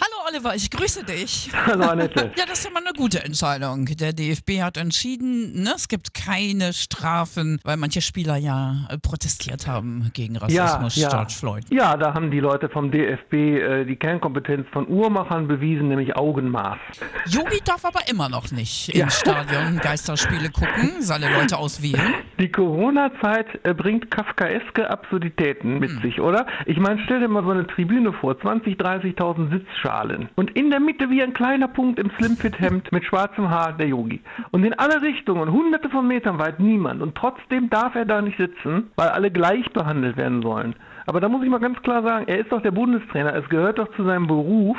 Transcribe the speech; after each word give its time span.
Hallo 0.00 0.28
Oliver, 0.30 0.54
ich 0.54 0.70
grüße 0.70 1.02
dich. 1.04 1.50
Hallo 1.66 1.86
Annette. 1.88 2.30
Ja, 2.38 2.44
das 2.46 2.60
ist 2.60 2.64
ja 2.66 2.70
mal 2.70 2.82
eine 2.84 2.92
gute 2.96 3.24
Entscheidung. 3.24 3.86
Der 3.86 4.12
DFB 4.12 4.62
hat 4.62 4.76
entschieden, 4.76 5.62
ne, 5.64 5.72
es 5.74 5.88
gibt 5.88 6.14
keine 6.14 6.72
Strafen, 6.72 7.58
weil 7.64 7.76
manche 7.76 8.00
Spieler 8.00 8.36
ja 8.36 8.86
äh, 8.90 8.98
protestiert 8.98 9.66
haben 9.66 10.10
gegen 10.14 10.36
Rassismus, 10.36 10.94
ja, 10.94 11.02
ja. 11.02 11.08
George 11.08 11.34
Floyd. 11.36 11.64
Ja, 11.70 11.96
da 11.96 12.14
haben 12.14 12.30
die 12.30 12.38
Leute 12.38 12.68
vom 12.68 12.92
DFB 12.92 13.32
äh, 13.32 13.84
die 13.86 13.96
Kernkompetenz 13.96 14.68
von 14.72 14.86
Uhrmachern 14.86 15.48
bewiesen, 15.48 15.88
nämlich 15.88 16.14
Augenmaß. 16.16 16.78
Yogi 17.26 17.58
darf 17.64 17.84
aber 17.84 18.08
immer 18.08 18.28
noch 18.28 18.52
nicht 18.52 18.94
Ja. 18.94 19.04
ins 19.04 19.18
Stadion 19.18 19.78
Geisterspiele 19.78 20.50
gucken, 20.50 21.00
seine 21.02 21.28
Leute 21.32 21.56
auswählen. 21.56 22.14
Die 22.38 22.52
Corona-Zeit 22.52 23.46
äh, 23.64 23.74
bringt 23.74 24.12
kafkaeske 24.12 24.88
Absurditäten 24.88 25.80
mit 25.80 25.90
Hm. 25.90 26.02
sich, 26.02 26.20
oder? 26.20 26.46
Ich 26.66 26.76
meine, 26.78 27.00
stell 27.04 27.18
dir 27.18 27.28
mal 27.28 27.42
so 27.42 27.50
eine 27.50 27.66
Tribüne 27.66 28.12
vor, 28.12 28.38
20, 28.40 28.76
30.000 28.78 29.50
Sitzschalen. 29.50 29.87
Und 30.36 30.50
in 30.56 30.70
der 30.70 30.80
Mitte 30.80 31.10
wie 31.10 31.22
ein 31.22 31.32
kleiner 31.32 31.68
Punkt 31.68 31.98
im 31.98 32.10
Slimfit-Hemd 32.18 32.92
mit 32.92 33.04
schwarzem 33.04 33.50
Haar 33.50 33.72
der 33.72 33.88
Yogi. 33.88 34.20
Und 34.50 34.64
in 34.64 34.74
alle 34.74 35.02
Richtungen, 35.02 35.50
hunderte 35.52 35.88
von 35.88 36.06
Metern 36.06 36.38
weit 36.38 36.60
niemand. 36.60 37.02
Und 37.02 37.14
trotzdem 37.14 37.70
darf 37.70 37.94
er 37.94 38.04
da 38.04 38.22
nicht 38.22 38.38
sitzen, 38.38 38.90
weil 38.96 39.08
alle 39.08 39.30
gleich 39.30 39.70
behandelt 39.72 40.16
werden 40.16 40.42
sollen. 40.42 40.74
Aber 41.06 41.20
da 41.20 41.28
muss 41.30 41.42
ich 41.42 41.48
mal 41.48 41.58
ganz 41.58 41.80
klar 41.80 42.02
sagen, 42.02 42.26
er 42.28 42.38
ist 42.38 42.52
doch 42.52 42.60
der 42.60 42.70
Bundestrainer. 42.70 43.34
Es 43.34 43.48
gehört 43.48 43.78
doch 43.78 43.90
zu 43.96 44.04
seinem 44.04 44.26
Beruf, 44.26 44.76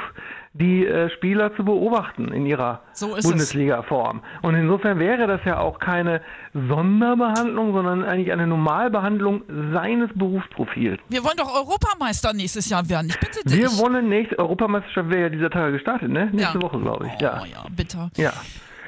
die 0.53 0.85
äh, 0.85 1.09
Spieler 1.11 1.55
zu 1.55 1.63
beobachten 1.63 2.31
in 2.33 2.45
ihrer 2.45 2.81
So. 2.93 3.15
Bundesliga-Form. 3.21 4.21
Und 4.41 4.55
insofern 4.55 4.97
wäre 4.99 5.27
das 5.27 5.41
ja 5.45 5.59
auch 5.59 5.79
keine 5.79 6.21
Sonderbehandlung, 6.53 7.73
sondern 7.73 8.03
eigentlich 8.03 8.31
eine 8.31 8.47
Normalbehandlung 8.47 9.43
seines 9.73 10.09
Berufsprofils. 10.15 10.99
Wir 11.09 11.23
wollen 11.23 11.37
doch 11.37 11.53
Europameister 11.53 12.33
nächstes 12.33 12.69
Jahr 12.69 12.87
werden, 12.89 13.07
ich 13.09 13.19
bitte 13.19 13.41
dich. 13.47 13.57
Wir 13.57 13.69
wollen 13.77 14.09
nächste 14.09 14.39
Europameisterschaft 14.39 15.09
wäre 15.09 15.21
ja 15.23 15.29
dieser 15.29 15.49
Tage 15.49 15.73
gestartet, 15.73 16.09
ne? 16.09 16.29
Nächste 16.31 16.57
Ja. 16.57 16.61
Woche, 16.63 16.79
glaube 16.79 17.05
ich. 17.07 17.13
Oh 17.13 17.23
Ja. 17.23 17.43
ja, 17.45 17.65
bitter. 17.75 18.09
Ja. 18.17 18.33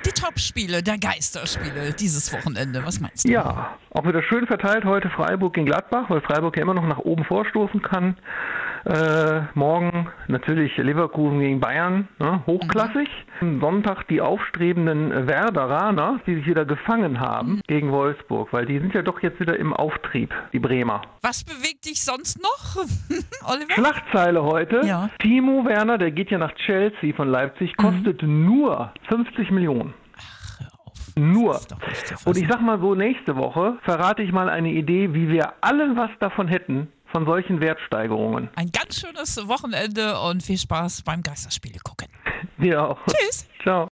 Die 0.03 0.09
Topspiele 0.19 0.81
der 0.81 0.97
Geisterspiele 0.97 1.93
dieses 1.93 2.33
Wochenende, 2.33 2.83
was 2.83 2.99
meinst 2.99 3.23
du? 3.27 3.31
Ja, 3.31 3.75
auch 3.91 4.03
wieder 4.03 4.23
schön 4.23 4.47
verteilt 4.47 4.83
heute 4.83 5.11
Freiburg 5.11 5.53
gegen 5.53 5.67
Gladbach, 5.67 6.05
weil 6.09 6.21
Freiburg 6.21 6.57
ja 6.57 6.63
immer 6.63 6.73
noch 6.73 6.87
nach 6.87 6.97
oben 6.97 7.23
vorstoßen 7.23 7.83
kann. 7.83 8.17
Äh, 8.85 9.41
morgen 9.53 10.07
natürlich 10.27 10.75
Leverkusen 10.77 11.39
gegen 11.39 11.59
Bayern, 11.59 12.07
ne, 12.19 12.41
hochklassig. 12.47 13.09
Am 13.39 13.59
Sonntag 13.59 14.07
die 14.07 14.21
aufstrebenden 14.21 15.27
Werderaner, 15.27 16.19
die 16.25 16.35
sich 16.35 16.47
wieder 16.47 16.65
gefangen 16.65 17.19
haben 17.19 17.61
gegen 17.67 17.91
Wolfsburg, 17.91 18.51
weil 18.53 18.65
die 18.65 18.79
sind 18.79 18.93
ja 18.93 19.03
doch 19.03 19.21
jetzt 19.21 19.39
wieder 19.39 19.57
im 19.57 19.73
Auftrieb, 19.73 20.33
die 20.51 20.59
Bremer. 20.59 21.01
Was 21.21 21.43
bewegt 21.43 21.85
dich 21.85 22.03
sonst 22.03 22.41
noch, 22.41 22.83
Oliver? 23.45 23.73
Schlagzeile 23.73 24.43
heute. 24.43 24.81
Ja. 24.83 25.09
Timo 25.19 25.63
Werner, 25.65 25.99
der 25.99 26.11
geht 26.11 26.31
ja 26.31 26.39
nach 26.39 26.53
Chelsea 26.55 27.13
von 27.15 27.29
Leipzig, 27.29 27.77
kostet 27.77 28.23
nur 28.23 28.91
50 29.09 29.51
Millionen. 29.51 29.93
Nur. 31.15 31.59
Und 32.25 32.37
ich 32.37 32.47
sag 32.47 32.61
mal 32.61 32.79
so, 32.79 32.95
nächste 32.95 33.35
Woche 33.35 33.77
verrate 33.83 34.23
ich 34.23 34.31
mal 34.31 34.49
eine 34.49 34.71
Idee, 34.71 35.13
wie 35.13 35.29
wir 35.29 35.53
alle 35.61 35.95
was 35.95 36.09
davon 36.19 36.47
hätten, 36.47 36.87
von 37.11 37.25
solchen 37.25 37.59
Wertsteigerungen. 37.61 38.49
Ein 38.55 38.71
ganz 38.71 38.99
schönes 38.99 39.47
Wochenende 39.47 40.19
und 40.19 40.43
viel 40.43 40.57
Spaß 40.57 41.03
beim 41.03 41.21
Geisterspiele 41.21 41.79
gucken. 41.83 42.07
Wir 42.57 42.83
auch. 42.83 42.97
Tschüss. 43.07 43.47
Ciao. 43.63 43.89